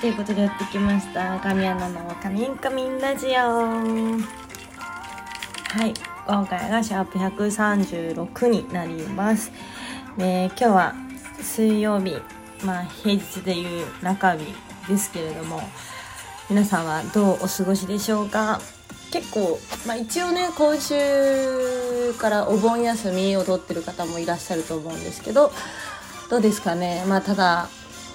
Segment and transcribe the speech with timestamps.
[0.00, 1.38] ということでやってきました。
[1.40, 3.30] 神アナのカミンカミンラジオ。
[3.32, 4.26] は
[5.86, 5.92] い。
[6.26, 9.52] 今回がシャープ136になります。
[10.16, 10.94] で今日は
[11.42, 12.16] 水曜日。
[12.64, 14.46] まあ平日でいう中日
[14.88, 15.60] ですけれども。
[16.48, 18.58] 皆さんはどうお過ごしでしょうか？
[19.12, 25.52] 結構、まあ、一応ね今週からお盆休みを取ってる方もいらっしゃると思うんですけど。
[26.30, 27.04] どうですかね？
[27.06, 27.68] まあただ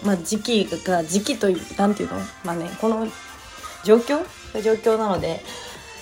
[0.03, 3.07] まあ、時期が時期という何ていうのまあねこの
[3.83, 4.19] 状況
[4.61, 5.41] 状況なので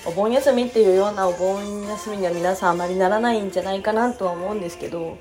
[0.05, 5.17] お盆休みっていうようなお盆休みには皆さんあまりならないんじゃないかなとは思うんですけど、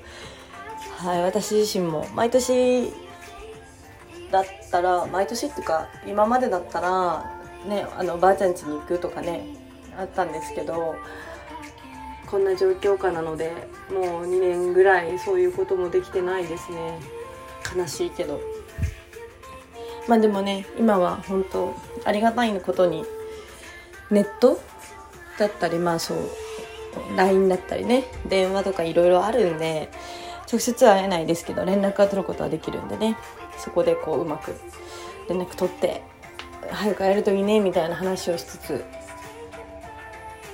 [0.97, 2.91] はい、私自身も毎年
[4.31, 7.31] だったら毎年っていうか今までだったら
[7.65, 9.45] ねあのばあちゃん家に行くとかね
[9.97, 10.95] あったんですけど
[12.29, 13.53] こんな状況下なので
[13.89, 16.99] もう2年ぐらいそういうこともできてないですね
[17.75, 18.52] 悲しいけど。
[20.07, 21.73] まあでもね今は本当
[22.05, 23.05] ありがたいことに
[24.11, 24.59] ネット
[25.39, 26.17] だったりまあそう
[27.15, 29.89] LINE だったりね電話とかいろいろあるんで
[30.51, 33.17] 直接会えないですけど連絡が取ることはできるんでね
[33.57, 34.53] そこでこううまく
[35.29, 36.03] 連絡取って
[36.69, 38.85] 早く会えるといいねみたいな話をしつつ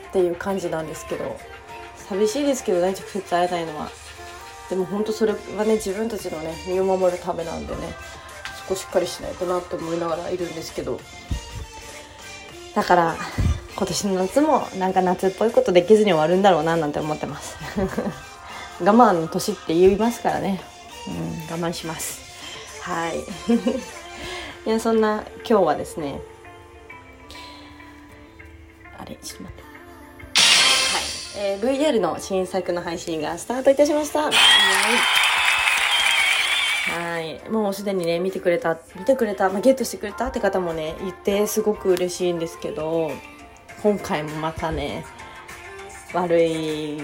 [0.09, 1.37] っていう感じなんですけど
[1.97, 3.89] 寂しいですけどね直接会えないのは。
[4.69, 7.81] でも本当それはね自分たちのね身を守るためなんでね
[8.69, 10.99] こしっかりしないとなって思いながらいるんですけど。
[12.75, 13.15] だから
[13.75, 17.57] 今年の夏もなんか夏っぽいことできずに終わるんだろうななんて思ってます。
[18.79, 20.61] 我慢の年って言いますからね、
[21.07, 22.21] うん、我慢します。
[22.81, 23.19] はい。
[24.65, 26.21] いやそんな今日はですね
[28.97, 29.63] あれちょっと待って。
[31.33, 34.29] はい、えー、VR の新作の配信がスタートいたしました、
[36.89, 37.49] はい。
[37.49, 43.11] もうすでにね、見てくれた、見てくれた、まあ、ゲットしてくれたって方もね、いて、すごく嬉しいんですけど、
[43.83, 45.05] 今回もまたね、
[46.13, 46.97] 悪い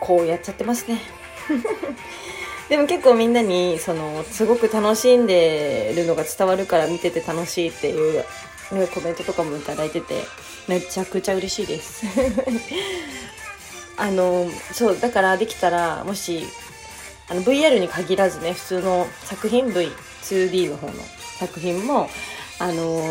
[0.00, 1.00] こうやっちゃってますね。
[2.68, 8.24] でも結構みんなに、その、すごく楽しんでるのが伝わるから見てて楽しいっていう、
[8.72, 10.22] ね、コメントとかもいただいてて、
[10.68, 12.04] めちゃくちゃ嬉しいです。
[13.96, 16.46] あの、そう、だからできたら、もし、
[17.30, 20.92] あの VR に限らずね普通の作品 V2D の方の
[21.38, 22.08] 作品も
[22.58, 23.02] あの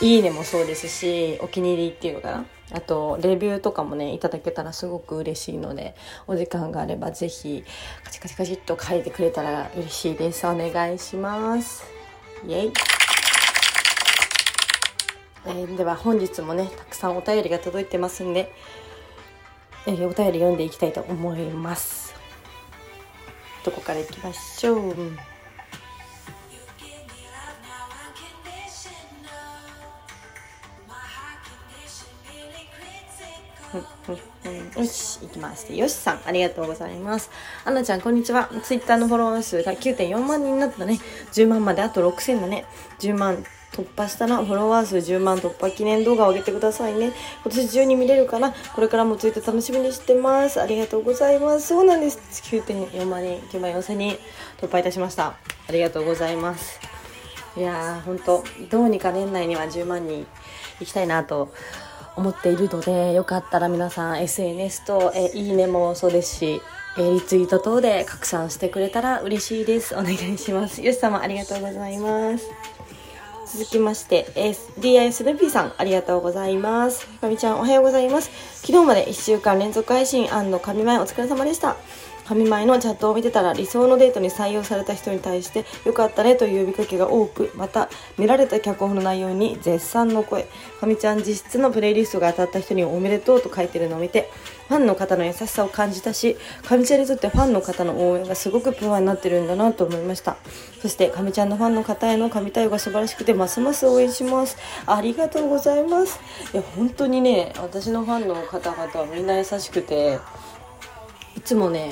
[0.00, 2.46] いいねもそうですしお気に入りっていうのかな。
[2.74, 5.94] あとレビューとかもねいただけたらすごく嬉しいので
[6.26, 7.64] お時間があればぜひ
[8.02, 10.46] カチカチカチっと書いてくれたら嬉しいです。
[10.46, 11.84] お願いします。
[12.46, 12.72] イエイ。
[15.44, 18.54] えー、では本日もねたくさんお便りが届いてますんで、
[19.86, 22.11] えー、お便り読んでいきたいと思います。
[23.64, 24.96] どこから行きましょう？
[34.76, 35.72] よし、行きます。
[35.72, 37.30] よしさん、ありがとうございます。
[37.64, 38.50] あなちゃん、こんにちは。
[38.62, 40.98] ツイッターのフォロワー数が9.4万人になったね。
[41.32, 42.64] 10万まであと6000だね。
[42.98, 47.12] 10万突破したらフォロワー数10万突破記念動画を上げてくださいね。
[47.42, 50.60] 今年中に見れるかなこれからもツイート楽しみにしてます。
[50.60, 51.68] ありがとうございます。
[51.68, 52.18] そうなんです。
[52.54, 54.18] 9.4万人、9万4千人
[54.60, 55.28] 突破いたしました。
[55.68, 56.78] ありがとうございます。
[57.56, 60.26] いやー、ほんと、どうにか年内には10万人
[60.80, 61.52] 行きたいなと
[62.16, 66.62] 思っているので、よかったら皆さん SNS とえいいねもそうですし、
[66.98, 69.94] えリツイート等で拡散してくれたら嬉しいです。
[69.94, 70.82] お願いします。
[70.82, 72.50] よし様ありがとうございます。
[73.54, 74.24] 続きまして、
[74.80, 77.06] DIS ルピーさん、ありがとうございます。
[77.20, 78.30] かみちゃん、おはようございます。
[78.62, 81.76] 昨日まで1週間連続配信神前お疲れ様でした。
[82.32, 90.48] 神前のチャットを見てたら理想のデートに採用された人に対してよかったねという呼びかけが多くまた見られた脚本の内容に絶賛の声。
[90.80, 94.30] 神ちゃん実質のプレイリストが当たった人におめでとうと書いてるのを見て
[94.68, 100.38] ファンの方の優しさを感じたし神ちゃんにとってファンの方の応援がすごくプロになってるんだなと思いました。
[100.80, 104.56] そして神ちゃんのファンの方への神対応が素晴らしくてますます応援します。
[104.86, 106.18] ありがとうございます。
[106.54, 110.18] いや本当にね私のファンの方々はみんな優しくて
[111.36, 111.90] いつもね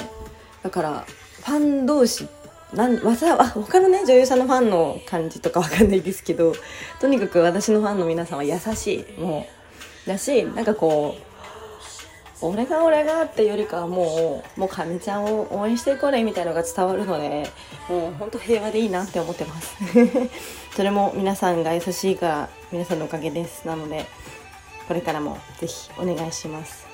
[0.63, 1.05] だから
[1.41, 2.29] ファン同士
[2.75, 6.55] なんわざあ他のね女優さんのファンの感じとかわかんないですけど
[7.01, 9.21] とにかく私のファンの皆さんは優しい。
[9.21, 9.47] も
[10.07, 11.31] うだしなんかこう
[12.43, 17.51] 俺が俺がっていうよりかはもうもうかみちゃんを応援してこれみたいのが伝わるので
[17.89, 19.77] もうほんと平和でいいなって思ってます。
[20.75, 23.67] それも皆さんが優しいから皆さんのおかげです。
[23.67, 24.07] なので
[24.89, 26.87] これからもぜひお願いします。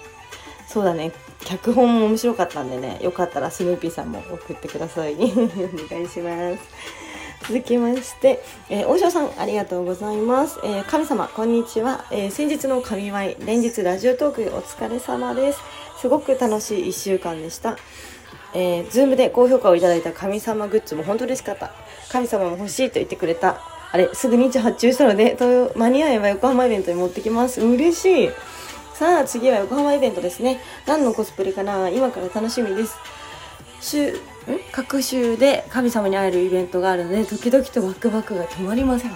[0.67, 1.13] そうだね。
[1.44, 7.06] 脚本も面白かったんでねよかったらスヌーピーさんも送ってください お願いします
[7.49, 10.59] 続きまして、えー、大塩さん、ありがとうございます。
[10.65, 12.05] えー、神様、こんにちは。
[12.11, 15.61] えー、先日の神舞、連日ラジオトークお疲れ様です。
[16.00, 17.77] すごく楽しい1週間でした。
[18.53, 21.71] えー、ズームで高評価をいただいた神様グッズも本当嬉しかった。
[22.11, 23.61] 神様も欲しいと言ってくれた。
[23.93, 25.37] あれ、すぐ日発注したので、
[25.77, 27.61] 間に合えば横浜イベントに持ってきます。
[27.61, 28.31] 嬉しい。
[28.98, 30.58] さあ、次は横浜イベントですね。
[30.87, 31.90] 何のコスプレかな？
[31.90, 32.96] 今から楽しみです。
[33.82, 34.19] 週、
[34.72, 39.10] 各週で神様に会えるイベントがあるので、時々とワクワクが止まりません。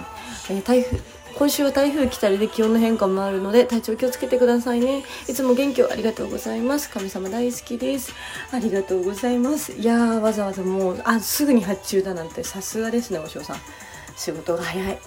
[0.51, 0.99] えー、台風、
[1.33, 5.03] 今週は台風来たりで気温の変化もあるので体調気をつけてくださいね。
[5.27, 6.87] いつも元気をありがとうございます。
[6.91, 8.13] 神様大好きです。
[8.51, 9.71] ありがとうございます。
[9.71, 13.57] いやーわざわざもうあすぐに発注だなんてさすがですねお嬢さん。
[14.15, 14.99] 仕事が早い。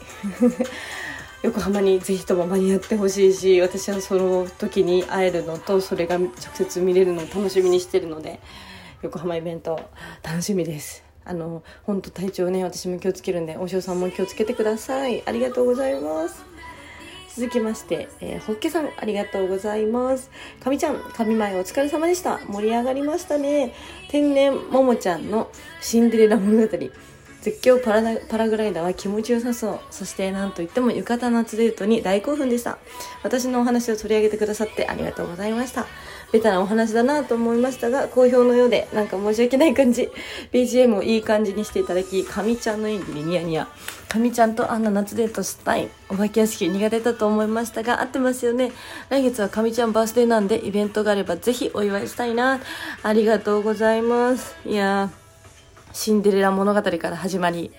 [1.44, 8.40] 横浜にぜひとも間に合ってほしいし私はその時に会えるのとそれが直接見れるのを楽しみにしてるので
[9.02, 9.90] 横浜イベント
[10.22, 16.46] 楽しみですあの本当体調ね私も気をつけるんでお嬢さんも気をつけてくださいありがとうございます
[17.36, 20.30] 続きまして、えー、ホッケさん、ありがとうございます。
[20.62, 22.38] かみちゃん、神前お疲れ様でした。
[22.46, 23.74] 盛り上がりましたね。
[24.08, 25.50] 天然ももちゃんの
[25.80, 26.68] シンデレラ物語。
[27.44, 29.80] 絶叫パラパラグライダーは気持ちよさそう。
[29.90, 32.78] そして何といっても浴衣夏デートに大興奮でした。
[33.22, 35.84] 私のお話を取り上げてくださってありがとうございました。
[36.32, 40.08] ベタなお話だなと思いましたが、好評のようで、なんか申し訳ない感じ。
[40.52, 43.68] BGM をいい感じにしていただき、かみちゃんの演技にニヤニヤ。
[44.08, 45.90] かみちゃんとあんな夏デートしたい。
[46.08, 48.72] お化け屋敷苦手だと思いましたが、合ってますよね。
[49.10, 52.58] 来月はかみちゃんバースデーなんで、イベントがあればぜひお祝いしたいな。
[53.02, 54.56] ありがとうございます。
[54.66, 55.23] いや。
[55.94, 57.70] シンデレラ物語から始まり、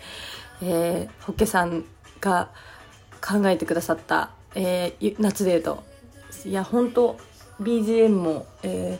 [0.63, 1.83] えー、ホッケさん
[2.21, 2.49] が
[3.21, 5.83] 考えてくださった、えー、夏デート。
[6.45, 7.19] いや本当
[7.61, 8.99] BGM も、え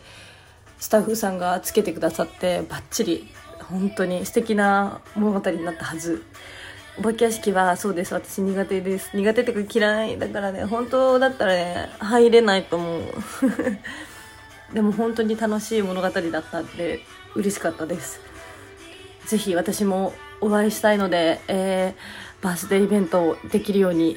[0.78, 3.26] スタッフさんがつけてくださってバッチリ
[3.70, 6.22] 本当に素敵な物語になったはず。
[6.98, 8.12] お化け屋敷はそうです。
[8.12, 9.16] 私苦手です。
[9.16, 10.64] 苦手ってか嫌いだからね。
[10.66, 13.02] 本当だったらね入れないと思う。
[14.74, 17.00] でも本当に楽しい物語だったんで
[17.34, 18.20] 嬉しかったです。
[19.26, 24.16] ぜひ私もお会いしたいので、えー、バースデーイベントをできるように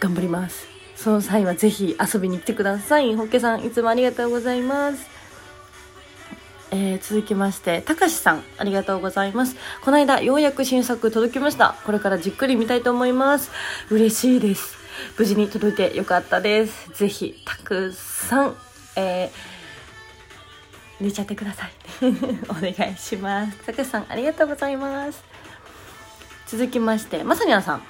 [0.00, 0.66] 頑張ります。
[0.96, 3.14] その際はぜひ遊びに来てください。
[3.16, 5.10] ホッケさん、いつもありがとうございます。
[6.70, 9.56] えー、続きまして、たかしさん、ありがとうございます。
[9.84, 11.74] この間、ようやく新作届きました。
[11.84, 13.50] これからじっくり見たいと思います。
[13.90, 14.76] 嬉しいです。
[15.18, 16.88] 無事に届いてよかったです。
[16.94, 18.56] ぜひ、たくさん、
[18.96, 19.61] えー
[21.02, 21.70] 寝ちゃってください。
[22.48, 23.58] お願いします。
[23.66, 25.22] たかさんありがとうございます。
[26.46, 27.82] 続きましてまさにゃんさん。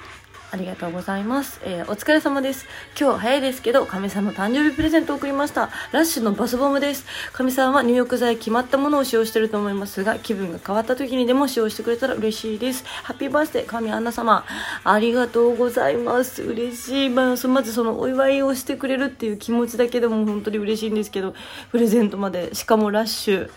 [0.53, 1.59] ありがとうございます。
[1.65, 2.67] えー、お疲れ様です。
[2.99, 5.71] 今日早いですけど、かみさんの誕生日プレゼントを送りました。
[5.91, 7.07] ラッシュのバスボムです。
[7.31, 12.85] かみさんは入浴剤決まったものを使用してると思いますが、気分が変わった時にでも使用してくれたら嬉しいです。
[12.85, 14.45] ハッピーバースデー、神アンナ様。
[14.83, 16.43] ありがとうございます。
[16.43, 17.09] 嬉しい。
[17.09, 21.33] まあ、まずそのお祝いをしてくれるっていう気持ちだけでも本当に嬉しいんですけど、
[21.71, 23.49] プレゼントまで、しかもラッシュ、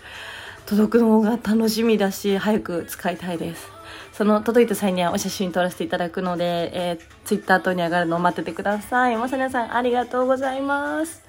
[0.65, 3.76] 届くのが楽しみだし、早く使いたいです。
[4.17, 9.15] その届いた際にはお写真撮らせていただくので、えー、ツイッター等に上がるのを待っててください。
[9.15, 11.21] まさにさん、ありがとうございます。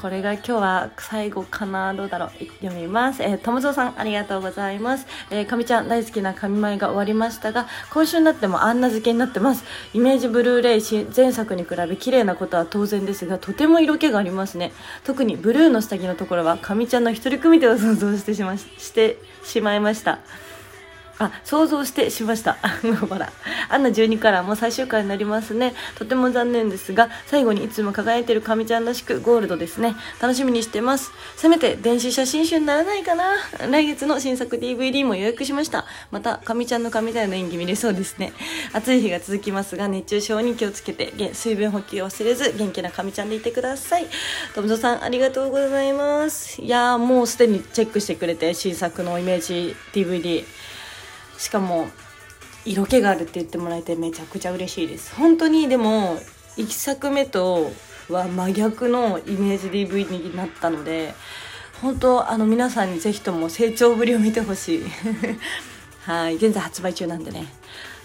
[0.00, 2.30] これが今日は最後かなどうだろう
[2.62, 3.22] 読みます。
[3.22, 5.06] えー、ともぞうさん、ありがとうございます。
[5.30, 9.62] えー、かみちゃん、大好きな神舞が終わりましたが、今週になってもあんな漬けになってます。
[9.94, 10.82] イメージブルーレイ
[11.14, 14.72] 前作に比べ綺麗なことは当然ですが、とても色気がありますね。
[15.04, 20.18] 特にブルーの下着のところは、かみちゃんの一人組手を想像してしましてしまいました。
[21.20, 22.54] あ、想像してしました。
[23.08, 23.30] ほら。
[23.68, 25.74] アンナ12からも最終回になりますね。
[25.96, 29.94] とても残念ですが、最後にいつも輝いてる神ちゃんらしくゴールドですね。
[30.18, 31.12] 楽しみにしてます。
[31.36, 33.34] せめて電子写真集にならないかな。
[33.70, 35.84] 来月の新作 DVD も予約しました。
[36.10, 38.32] また、神ちゃんの神だよの演技見れそうですね。
[38.72, 44.06] 暑い日が続きますが、熱中症に気をつけて、水分補給を忘れず、元気な神ちゃんでいてください。
[44.54, 46.62] ともぞさん、ありがとうございます。
[46.62, 50.44] いやー、もうすでにチェックしてくれて、新作のイメージ DVD。
[51.40, 51.88] しかも
[52.66, 55.14] 色気があるって言ってもらえてめちゃくちゃ嬉しいです。
[55.14, 56.18] 本当にでも
[56.58, 57.72] 1作目と
[58.10, 61.14] は真逆のイメージ DV になったので
[61.80, 64.84] 本当あの皆さんにぜひとも成長ぶりを見てほしい。
[66.04, 67.46] はい現在発売中なんでね。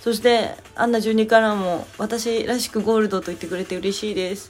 [0.01, 4.49] そしてアンナ12からも私らしくゴールドと言ってくれて嬉しいです。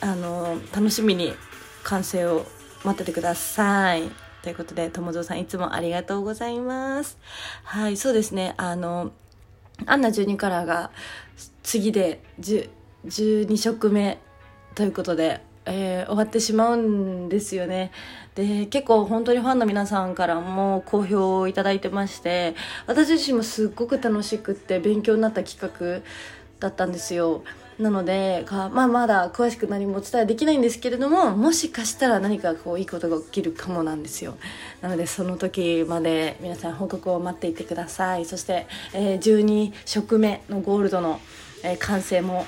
[0.00, 1.34] あの楽しみに
[1.82, 2.46] 完成を
[2.84, 4.31] 待っててください。
[4.42, 7.16] ということで、友蔵さんいつもありがとうございます。
[7.64, 8.54] はい、そうですね。
[8.56, 9.12] あの、
[9.86, 10.90] アンナ12カラーが
[11.62, 14.18] 次で12色目
[14.74, 17.92] ということで、えー、終わってしまうんですよね。
[18.34, 22.54] で、結構本当にファンの皆さんからも好評をいただいてまして、
[22.86, 26.02] 私自身もすっごく楽しくって勉強になった企画
[26.58, 27.44] だったんですよ。
[27.82, 34.36] なのでか、まあ、まだ詳しく何もお伝えできないんですけれども、もしかしたら何かこういいことが起きるかもなんですよ。
[34.80, 38.24] なので、その時まで皆さん報告を待っていてください。
[38.24, 41.20] そして、えー、12色目のゴールドの、
[41.62, 42.46] えー、完成も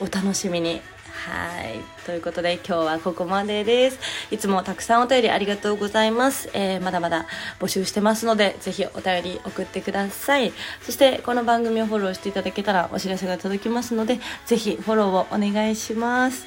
[0.00, 0.93] お楽しみに。
[1.14, 1.80] はい。
[2.04, 3.98] ということで今日はここまでです。
[4.30, 6.50] いつもたくさんお便りありがとうございます。
[6.52, 7.26] えー、まだまだ
[7.60, 10.52] 募集してますので、ぜひお便り送ってください。
[10.82, 16.46] そしてこの番組をフォローしていただけたらお知らせが届きますので、ぜひフォローをお願いします。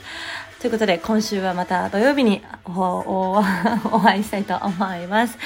[0.60, 3.42] ということで今週はまた土曜日にお
[4.04, 5.38] 会いしたいと思います。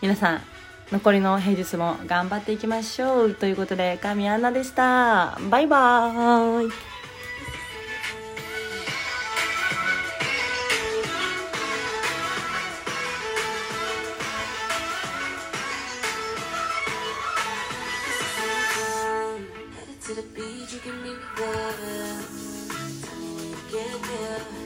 [0.00, 0.42] 皆さん、
[0.90, 3.34] 残りの平日も頑張っていきましょう。
[3.34, 5.38] ということで、神アンナでした。
[5.50, 6.99] バイバーイ。
[20.72, 22.20] you can make better.
[23.72, 24.59] Yeah.